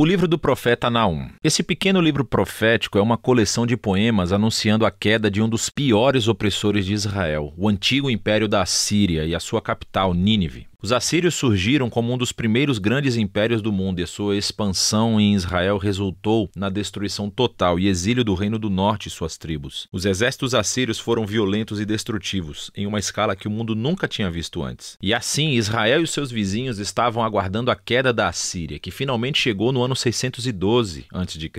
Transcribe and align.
O 0.00 0.04
livro 0.04 0.28
do 0.28 0.38
profeta 0.38 0.88
Naum. 0.88 1.28
Esse 1.42 1.60
pequeno 1.60 2.00
livro 2.00 2.24
profético 2.24 2.98
é 2.98 3.02
uma 3.02 3.18
coleção 3.18 3.66
de 3.66 3.76
poemas 3.76 4.32
anunciando 4.32 4.86
a 4.86 4.92
queda 4.92 5.28
de 5.28 5.42
um 5.42 5.48
dos 5.48 5.68
piores 5.68 6.28
opressores 6.28 6.86
de 6.86 6.92
Israel, 6.92 7.52
o 7.56 7.68
antigo 7.68 8.08
império 8.08 8.46
da 8.46 8.62
Assíria 8.62 9.24
e 9.24 9.34
a 9.34 9.40
sua 9.40 9.60
capital, 9.60 10.14
Nínive. 10.14 10.68
Os 10.80 10.92
assírios 10.92 11.34
surgiram 11.34 11.90
como 11.90 12.14
um 12.14 12.16
dos 12.16 12.30
primeiros 12.30 12.78
grandes 12.78 13.16
impérios 13.16 13.60
do 13.60 13.72
mundo 13.72 13.98
e 13.98 14.04
a 14.04 14.06
sua 14.06 14.36
expansão 14.36 15.20
em 15.20 15.34
Israel 15.34 15.76
resultou 15.76 16.48
na 16.54 16.68
destruição 16.68 17.28
total 17.28 17.80
e 17.80 17.88
exílio 17.88 18.22
do 18.22 18.32
Reino 18.32 18.60
do 18.60 18.70
Norte 18.70 19.08
e 19.08 19.10
suas 19.10 19.36
tribos. 19.36 19.88
Os 19.90 20.04
exércitos 20.04 20.54
assírios 20.54 21.00
foram 21.00 21.26
violentos 21.26 21.80
e 21.80 21.84
destrutivos, 21.84 22.70
em 22.76 22.86
uma 22.86 23.00
escala 23.00 23.34
que 23.34 23.48
o 23.48 23.50
mundo 23.50 23.74
nunca 23.74 24.06
tinha 24.06 24.30
visto 24.30 24.62
antes. 24.62 24.96
E 25.02 25.12
assim, 25.12 25.50
Israel 25.54 26.00
e 26.00 26.06
seus 26.06 26.30
vizinhos 26.30 26.78
estavam 26.78 27.24
aguardando 27.24 27.72
a 27.72 27.74
queda 27.74 28.12
da 28.12 28.28
Assíria, 28.28 28.78
que 28.78 28.92
finalmente 28.92 29.40
chegou 29.40 29.72
no 29.72 29.82
ano 29.82 29.96
612 29.96 31.06
a.C. 31.12 31.50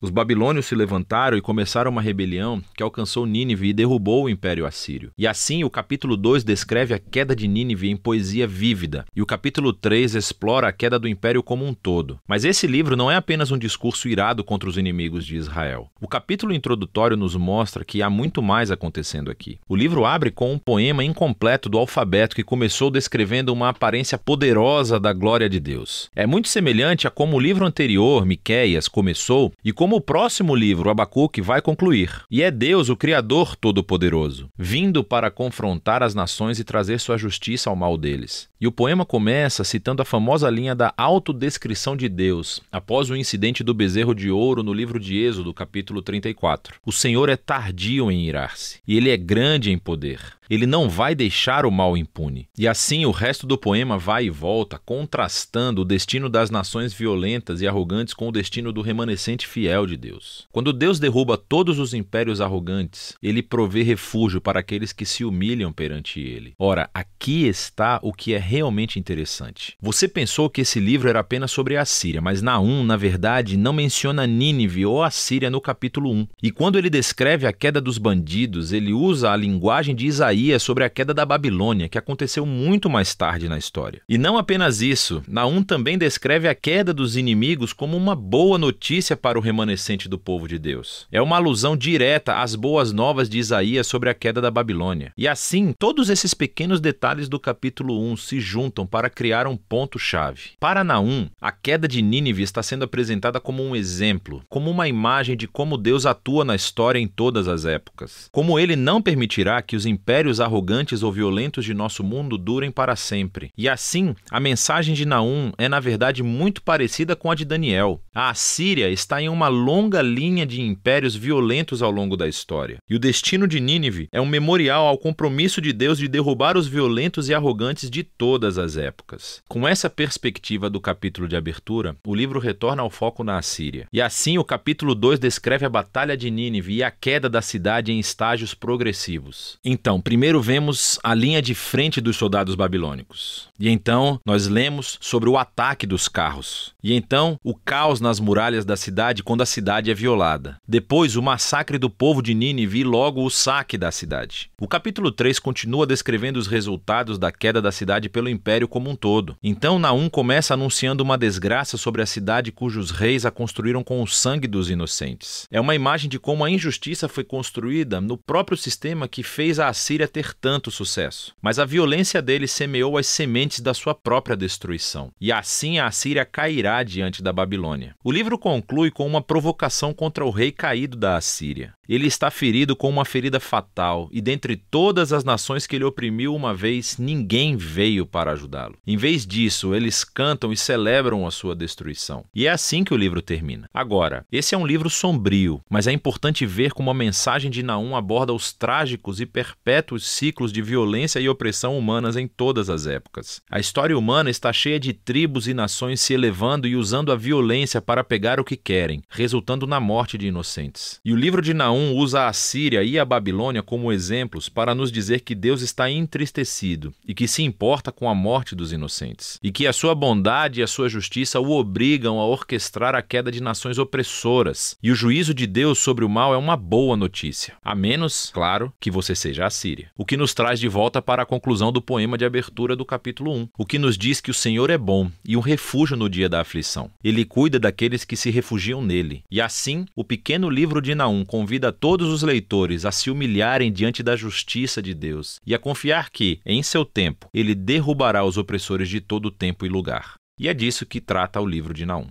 Os 0.00 0.10
babilônios 0.10 0.66
se 0.66 0.76
levantaram 0.76 1.36
e 1.36 1.42
começaram 1.42 1.90
uma 1.90 2.00
rebelião 2.00 2.62
que 2.76 2.82
alcançou 2.84 3.26
Nínive 3.26 3.70
e 3.70 3.72
derrubou 3.72 4.26
o 4.26 4.30
Império 4.30 4.64
Assírio. 4.64 5.10
E 5.18 5.26
assim, 5.26 5.64
o 5.64 5.70
capítulo 5.70 6.16
2 6.16 6.44
descreve 6.44 6.94
a 6.94 6.98
queda 7.00 7.34
de 7.34 7.48
Nínive 7.48 7.90
em 7.90 7.96
poesia 7.96 8.46
viva 8.46 8.67
e 9.16 9.22
o 9.22 9.26
capítulo 9.26 9.72
3 9.72 10.14
explora 10.14 10.68
a 10.68 10.72
queda 10.72 10.98
do 10.98 11.08
império 11.08 11.42
como 11.42 11.66
um 11.66 11.72
todo. 11.72 12.18
Mas 12.28 12.44
esse 12.44 12.66
livro 12.66 12.96
não 12.96 13.10
é 13.10 13.16
apenas 13.16 13.50
um 13.50 13.56
discurso 13.56 14.08
irado 14.08 14.44
contra 14.44 14.68
os 14.68 14.76
inimigos 14.76 15.24
de 15.24 15.36
Israel. 15.36 15.90
O 16.00 16.06
capítulo 16.06 16.52
introdutório 16.52 17.16
nos 17.16 17.34
mostra 17.34 17.84
que 17.84 18.02
há 18.02 18.10
muito 18.10 18.42
mais 18.42 18.70
acontecendo 18.70 19.30
aqui. 19.30 19.58
O 19.68 19.74
livro 19.74 20.04
abre 20.04 20.30
com 20.30 20.52
um 20.52 20.58
poema 20.58 21.02
incompleto 21.02 21.68
do 21.68 21.78
alfabeto 21.78 22.36
que 22.36 22.42
começou 22.42 22.90
descrevendo 22.90 23.52
uma 23.52 23.70
aparência 23.70 24.18
poderosa 24.18 25.00
da 25.00 25.12
glória 25.12 25.48
de 25.48 25.58
Deus. 25.58 26.10
É 26.14 26.26
muito 26.26 26.48
semelhante 26.48 27.06
a 27.06 27.10
como 27.10 27.36
o 27.36 27.40
livro 27.40 27.64
anterior, 27.64 28.26
Miqueias, 28.26 28.86
começou 28.86 29.52
e 29.64 29.72
como 29.72 29.96
o 29.96 30.00
próximo 30.00 30.54
livro, 30.54 30.90
Abacuque, 30.90 31.40
vai 31.40 31.62
concluir. 31.62 32.22
E 32.30 32.42
é 32.42 32.50
Deus, 32.50 32.88
o 32.88 32.96
Criador 32.96 33.56
Todo-Poderoso, 33.56 34.50
vindo 34.58 35.02
para 35.02 35.30
confrontar 35.30 36.02
as 36.02 36.14
nações 36.14 36.58
e 36.58 36.64
trazer 36.64 37.00
sua 37.00 37.16
justiça 37.16 37.70
ao 37.70 37.76
mal 37.76 37.96
deles. 37.96 38.48
E 38.60 38.66
o 38.66 38.72
poema 38.72 39.06
começa 39.06 39.62
citando 39.62 40.02
a 40.02 40.04
famosa 40.04 40.50
linha 40.50 40.74
da 40.74 40.92
autodescrição 40.96 41.96
de 41.96 42.08
Deus, 42.08 42.60
após 42.72 43.08
o 43.08 43.14
incidente 43.14 43.62
do 43.62 43.72
bezerro 43.72 44.12
de 44.12 44.32
ouro 44.32 44.64
no 44.64 44.72
livro 44.72 44.98
de 44.98 45.16
Êxodo, 45.16 45.54
capítulo 45.54 46.02
34. 46.02 46.74
O 46.84 46.90
Senhor 46.90 47.28
é 47.28 47.36
tardio 47.36 48.10
em 48.10 48.26
irar-se, 48.26 48.80
e 48.84 48.96
ele 48.96 49.10
é 49.10 49.16
grande 49.16 49.70
em 49.70 49.78
poder. 49.78 50.37
Ele 50.48 50.66
não 50.66 50.88
vai 50.88 51.14
deixar 51.14 51.66
o 51.66 51.70
mal 51.70 51.96
impune. 51.96 52.48
E 52.56 52.66
assim 52.66 53.04
o 53.04 53.10
resto 53.10 53.46
do 53.46 53.58
poema 53.58 53.98
vai 53.98 54.26
e 54.26 54.30
volta, 54.30 54.78
contrastando 54.78 55.82
o 55.82 55.84
destino 55.84 56.28
das 56.28 56.50
nações 56.50 56.94
violentas 56.94 57.60
e 57.60 57.68
arrogantes 57.68 58.14
com 58.14 58.28
o 58.28 58.32
destino 58.32 58.72
do 58.72 58.80
remanescente 58.80 59.46
fiel 59.46 59.86
de 59.86 59.96
Deus. 59.96 60.46
Quando 60.50 60.72
Deus 60.72 60.98
derruba 60.98 61.36
todos 61.36 61.78
os 61.78 61.92
impérios 61.92 62.40
arrogantes, 62.40 63.14
ele 63.22 63.42
provê 63.42 63.82
refúgio 63.82 64.40
para 64.40 64.60
aqueles 64.60 64.92
que 64.92 65.04
se 65.04 65.24
humilham 65.24 65.72
perante 65.72 66.20
ele. 66.20 66.54
Ora, 66.58 66.88
aqui 66.94 67.46
está 67.46 68.00
o 68.02 68.12
que 68.12 68.32
é 68.32 68.38
realmente 68.38 68.98
interessante. 68.98 69.76
Você 69.80 70.08
pensou 70.08 70.48
que 70.48 70.62
esse 70.62 70.80
livro 70.80 71.08
era 71.08 71.20
apenas 71.20 71.50
sobre 71.50 71.76
a 71.76 71.84
Síria, 71.84 72.20
mas 72.20 72.40
Naum, 72.40 72.82
na 72.82 72.96
verdade, 72.96 73.56
não 73.56 73.72
menciona 73.72 74.26
Nínive 74.26 74.86
ou 74.86 75.02
a 75.02 75.10
Síria 75.10 75.50
no 75.50 75.60
capítulo 75.60 76.10
1. 76.10 76.28
E 76.42 76.50
quando 76.50 76.78
ele 76.78 76.88
descreve 76.88 77.46
a 77.46 77.52
queda 77.52 77.80
dos 77.80 77.98
bandidos, 77.98 78.72
ele 78.72 78.92
usa 78.92 79.30
a 79.30 79.36
linguagem 79.36 79.94
de 79.94 80.06
Isaías 80.06 80.37
Isaías 80.38 80.62
sobre 80.62 80.84
a 80.84 80.88
queda 80.88 81.12
da 81.12 81.26
Babilônia, 81.26 81.88
que 81.88 81.98
aconteceu 81.98 82.46
muito 82.46 82.88
mais 82.88 83.14
tarde 83.14 83.48
na 83.48 83.58
história. 83.58 84.00
E 84.08 84.16
não 84.16 84.38
apenas 84.38 84.80
isso, 84.80 85.22
Naum 85.26 85.62
também 85.62 85.98
descreve 85.98 86.48
a 86.48 86.54
queda 86.54 86.94
dos 86.94 87.16
inimigos 87.16 87.72
como 87.72 87.96
uma 87.96 88.14
boa 88.14 88.56
notícia 88.56 89.16
para 89.16 89.38
o 89.38 89.42
remanescente 89.42 90.08
do 90.08 90.18
povo 90.18 90.46
de 90.46 90.58
Deus. 90.58 91.06
É 91.10 91.20
uma 91.20 91.36
alusão 91.36 91.76
direta 91.76 92.40
às 92.40 92.54
boas 92.54 92.92
novas 92.92 93.28
de 93.28 93.38
Isaías 93.38 93.86
sobre 93.86 94.08
a 94.08 94.14
queda 94.14 94.40
da 94.40 94.50
Babilônia. 94.50 95.12
E 95.16 95.26
assim, 95.26 95.74
todos 95.76 96.08
esses 96.08 96.32
pequenos 96.34 96.80
detalhes 96.80 97.28
do 97.28 97.40
capítulo 97.40 98.00
1 98.12 98.16
se 98.16 98.40
juntam 98.40 98.86
para 98.86 99.10
criar 99.10 99.46
um 99.46 99.56
ponto-chave. 99.56 100.50
Para 100.60 100.84
Naum, 100.84 101.28
a 101.40 101.50
queda 101.50 101.88
de 101.88 102.00
Nínive 102.00 102.42
está 102.42 102.62
sendo 102.62 102.84
apresentada 102.84 103.40
como 103.40 103.62
um 103.62 103.74
exemplo, 103.74 104.42
como 104.48 104.70
uma 104.70 104.86
imagem 104.86 105.36
de 105.36 105.48
como 105.48 105.76
Deus 105.76 106.06
atua 106.06 106.44
na 106.44 106.54
história 106.54 106.98
em 106.98 107.08
todas 107.08 107.48
as 107.48 107.64
épocas. 107.64 108.28
Como 108.30 108.58
ele 108.58 108.76
não 108.76 109.02
permitirá 109.02 109.60
que 109.60 109.74
os 109.74 109.86
impérios 109.86 110.27
impérios 110.28 110.40
arrogantes 110.40 111.02
ou 111.02 111.10
violentos 111.10 111.64
de 111.64 111.72
nosso 111.72 112.04
mundo 112.04 112.36
durem 112.36 112.70
para 112.70 112.94
sempre. 112.96 113.50
E 113.56 113.68
assim, 113.68 114.14
a 114.30 114.38
mensagem 114.38 114.94
de 114.94 115.06
Naum 115.06 115.52
é 115.56 115.68
na 115.68 115.80
verdade 115.80 116.22
muito 116.22 116.60
parecida 116.62 117.16
com 117.16 117.30
a 117.30 117.34
de 117.34 117.46
Daniel. 117.46 118.02
A 118.14 118.30
Assíria 118.30 118.90
está 118.90 119.22
em 119.22 119.28
uma 119.28 119.48
longa 119.48 120.02
linha 120.02 120.44
de 120.44 120.60
impérios 120.60 121.14
violentos 121.14 121.82
ao 121.82 121.90
longo 121.90 122.16
da 122.16 122.28
história. 122.28 122.76
E 122.88 122.94
o 122.94 122.98
destino 122.98 123.48
de 123.48 123.58
Nínive 123.58 124.08
é 124.12 124.20
um 124.20 124.26
memorial 124.26 124.86
ao 124.86 124.98
compromisso 124.98 125.60
de 125.60 125.72
Deus 125.72 125.98
de 125.98 126.08
derrubar 126.08 126.56
os 126.56 126.66
violentos 126.66 127.28
e 127.28 127.34
arrogantes 127.34 127.88
de 127.88 128.02
todas 128.02 128.58
as 128.58 128.76
épocas. 128.76 129.40
Com 129.48 129.66
essa 129.66 129.88
perspectiva 129.88 130.68
do 130.68 130.80
capítulo 130.80 131.26
de 131.26 131.36
abertura, 131.36 131.96
o 132.06 132.14
livro 132.14 132.38
retorna 132.38 132.82
ao 132.82 132.90
foco 132.90 133.24
na 133.24 133.38
Assíria. 133.38 133.86
E 133.92 134.02
assim, 134.02 134.36
o 134.36 134.44
capítulo 134.44 134.94
2 134.94 135.18
descreve 135.18 135.64
a 135.64 135.70
batalha 135.70 136.16
de 136.16 136.30
Nínive 136.30 136.74
e 136.74 136.82
a 136.82 136.90
queda 136.90 137.30
da 137.30 137.40
cidade 137.40 137.92
em 137.92 137.98
estágios 137.98 138.52
progressivos. 138.52 139.56
Então, 139.64 140.00
primeiro 140.00 140.17
Primeiro 140.18 140.42
vemos 140.42 140.98
a 141.04 141.14
linha 141.14 141.40
de 141.40 141.54
frente 141.54 142.00
dos 142.00 142.16
soldados 142.16 142.56
babilônicos. 142.56 143.46
E 143.56 143.68
então 143.68 144.20
nós 144.26 144.48
lemos 144.48 144.98
sobre 145.00 145.28
o 145.28 145.38
ataque 145.38 145.86
dos 145.86 146.08
carros. 146.08 146.74
E 146.82 146.92
então 146.92 147.38
o 147.44 147.54
caos 147.54 148.00
nas 148.00 148.18
muralhas 148.18 148.64
da 148.64 148.76
cidade 148.76 149.22
quando 149.22 149.42
a 149.42 149.46
cidade 149.46 149.92
é 149.92 149.94
violada. 149.94 150.56
Depois 150.66 151.14
o 151.14 151.22
massacre 151.22 151.78
do 151.78 151.88
povo 151.88 152.20
de 152.20 152.34
Nínive 152.34 152.80
e 152.80 152.84
logo 152.84 153.24
o 153.24 153.30
saque 153.30 153.78
da 153.78 153.92
cidade. 153.92 154.50
O 154.60 154.66
capítulo 154.66 155.12
3 155.12 155.38
continua 155.38 155.86
descrevendo 155.86 156.36
os 156.36 156.48
resultados 156.48 157.16
da 157.16 157.30
queda 157.30 157.62
da 157.62 157.70
cidade 157.70 158.08
pelo 158.08 158.28
império 158.28 158.66
como 158.66 158.90
um 158.90 158.96
todo. 158.96 159.36
Então 159.40 159.78
Naum 159.78 160.08
começa 160.10 160.54
anunciando 160.54 161.04
uma 161.04 161.16
desgraça 161.16 161.76
sobre 161.76 162.02
a 162.02 162.06
cidade 162.06 162.50
cujos 162.50 162.90
reis 162.90 163.24
a 163.24 163.30
construíram 163.30 163.84
com 163.84 164.02
o 164.02 164.08
sangue 164.08 164.48
dos 164.48 164.68
inocentes. 164.68 165.46
É 165.48 165.60
uma 165.60 165.76
imagem 165.76 166.10
de 166.10 166.18
como 166.18 166.44
a 166.44 166.50
injustiça 166.50 167.06
foi 167.06 167.22
construída 167.22 168.00
no 168.00 168.18
próprio 168.18 168.58
sistema 168.58 169.06
que 169.06 169.22
fez 169.22 169.60
a 169.60 169.68
Assíria 169.68 170.07
ter 170.08 170.34
tanto 170.34 170.70
sucesso. 170.70 171.34
Mas 171.40 171.58
a 171.58 171.64
violência 171.64 172.20
dele 172.20 172.48
semeou 172.48 172.96
as 172.96 173.06
sementes 173.06 173.60
da 173.60 173.74
sua 173.74 173.94
própria 173.94 174.36
destruição. 174.36 175.12
E 175.20 175.30
assim 175.30 175.78
a 175.78 175.86
Assíria 175.86 176.24
cairá 176.24 176.82
diante 176.82 177.22
da 177.22 177.32
Babilônia. 177.32 177.94
O 178.02 178.10
livro 178.10 178.38
conclui 178.38 178.90
com 178.90 179.06
uma 179.06 179.22
provocação 179.22 179.92
contra 179.92 180.24
o 180.24 180.30
rei 180.30 180.50
caído 180.50 180.96
da 180.96 181.16
Assíria. 181.16 181.74
Ele 181.88 182.06
está 182.06 182.30
ferido 182.30 182.76
com 182.76 182.88
uma 182.88 183.04
ferida 183.04 183.40
fatal, 183.40 184.10
e 184.12 184.20
dentre 184.20 184.56
todas 184.56 185.10
as 185.10 185.24
nações 185.24 185.66
que 185.66 185.74
ele 185.74 185.84
oprimiu 185.84 186.34
uma 186.34 186.52
vez, 186.52 186.98
ninguém 186.98 187.56
veio 187.56 188.04
para 188.04 188.32
ajudá-lo. 188.32 188.76
Em 188.86 188.94
vez 188.94 189.26
disso, 189.26 189.74
eles 189.74 190.04
cantam 190.04 190.52
e 190.52 190.56
celebram 190.56 191.26
a 191.26 191.30
sua 191.30 191.56
destruição. 191.56 192.24
E 192.34 192.46
é 192.46 192.50
assim 192.50 192.84
que 192.84 192.92
o 192.92 192.96
livro 192.96 193.22
termina. 193.22 193.70
Agora, 193.72 194.26
esse 194.30 194.54
é 194.54 194.58
um 194.58 194.66
livro 194.66 194.90
sombrio, 194.90 195.62
mas 195.70 195.86
é 195.86 195.92
importante 195.92 196.44
ver 196.44 196.72
como 196.72 196.90
a 196.90 196.94
mensagem 196.94 197.50
de 197.50 197.62
Naum 197.62 197.96
aborda 197.96 198.34
os 198.34 198.52
trágicos 198.52 199.18
e 199.18 199.24
perpétuos 199.24 199.97
os 199.98 200.06
ciclos 200.06 200.52
de 200.52 200.62
violência 200.62 201.20
e 201.20 201.28
opressão 201.28 201.76
humanas 201.76 202.16
em 202.16 202.26
todas 202.26 202.70
as 202.70 202.86
épocas. 202.86 203.42
A 203.50 203.58
história 203.58 203.98
humana 203.98 204.30
está 204.30 204.52
cheia 204.52 204.80
de 204.80 204.92
tribos 204.92 205.46
e 205.46 205.52
nações 205.52 206.00
se 206.00 206.14
elevando 206.14 206.66
e 206.66 206.76
usando 206.76 207.12
a 207.12 207.16
violência 207.16 207.82
para 207.82 208.04
pegar 208.04 208.40
o 208.40 208.44
que 208.44 208.56
querem, 208.56 209.02
resultando 209.08 209.66
na 209.66 209.80
morte 209.80 210.16
de 210.16 210.28
inocentes. 210.28 211.00
E 211.04 211.12
o 211.12 211.16
livro 211.16 211.42
de 211.42 211.52
Naum 211.52 211.94
usa 211.94 212.26
a 212.26 212.32
Síria 212.32 212.82
e 212.82 212.98
a 212.98 213.04
Babilônia 213.04 213.62
como 213.62 213.92
exemplos 213.92 214.48
para 214.48 214.74
nos 214.74 214.90
dizer 214.90 215.20
que 215.20 215.34
Deus 215.34 215.60
está 215.60 215.90
entristecido 215.90 216.94
e 217.06 217.12
que 217.12 217.28
se 217.28 217.42
importa 217.42 217.90
com 217.90 218.08
a 218.08 218.14
morte 218.14 218.54
dos 218.54 218.72
inocentes, 218.72 219.38
e 219.42 219.50
que 219.50 219.66
a 219.66 219.72
sua 219.72 219.94
bondade 219.94 220.60
e 220.60 220.62
a 220.62 220.66
sua 220.66 220.88
justiça 220.88 221.40
o 221.40 221.50
obrigam 221.50 222.20
a 222.20 222.26
orquestrar 222.26 222.94
a 222.94 223.02
queda 223.02 223.30
de 223.30 223.42
nações 223.42 223.78
opressoras. 223.78 224.76
E 224.82 224.90
o 224.90 224.94
juízo 224.94 225.34
de 225.34 225.46
Deus 225.46 225.78
sobre 225.78 226.04
o 226.04 226.08
mal 226.08 226.32
é 226.32 226.36
uma 226.36 226.56
boa 226.56 226.96
notícia, 226.96 227.54
a 227.64 227.74
menos, 227.74 228.30
claro, 228.32 228.72
que 228.78 228.90
você 228.90 229.14
seja 229.14 229.46
a 229.46 229.50
Síria. 229.78 229.90
O 229.96 230.04
que 230.04 230.16
nos 230.16 230.34
traz 230.34 230.58
de 230.58 230.68
volta 230.68 231.00
para 231.00 231.22
a 231.22 231.26
conclusão 231.26 231.70
do 231.72 231.80
poema 231.80 232.18
de 232.18 232.24
abertura 232.24 232.74
do 232.74 232.84
capítulo 232.84 233.32
1, 233.32 233.48
o 233.56 233.64
que 233.64 233.78
nos 233.78 233.96
diz 233.96 234.20
que 234.20 234.30
o 234.30 234.34
Senhor 234.34 234.70
é 234.70 234.78
bom 234.78 235.10
e 235.26 235.36
um 235.36 235.40
refúgio 235.40 235.96
no 235.96 236.08
dia 236.08 236.28
da 236.28 236.40
aflição. 236.40 236.90
Ele 237.02 237.24
cuida 237.24 237.58
daqueles 237.58 238.04
que 238.04 238.16
se 238.16 238.30
refugiam 238.30 238.82
nele. 238.82 239.22
E 239.30 239.40
assim, 239.40 239.86
o 239.94 240.04
pequeno 240.04 240.50
livro 240.50 240.82
de 240.82 240.94
Naum 240.94 241.24
convida 241.24 241.72
todos 241.72 242.08
os 242.08 242.22
leitores 242.22 242.84
a 242.84 242.92
se 242.92 243.10
humilharem 243.10 243.72
diante 243.72 244.02
da 244.02 244.16
justiça 244.16 244.82
de 244.82 244.94
Deus 244.94 245.40
e 245.46 245.54
a 245.54 245.58
confiar 245.58 246.10
que, 246.10 246.40
em 246.44 246.62
seu 246.62 246.84
tempo, 246.84 247.28
ele 247.32 247.54
derrubará 247.54 248.24
os 248.24 248.36
opressores 248.36 248.88
de 248.88 249.00
todo 249.00 249.30
tempo 249.30 249.64
e 249.64 249.68
lugar. 249.68 250.14
E 250.40 250.48
é 250.48 250.54
disso 250.54 250.86
que 250.86 251.00
trata 251.00 251.40
o 251.40 251.46
livro 251.46 251.74
de 251.74 251.84
Naum. 251.84 252.06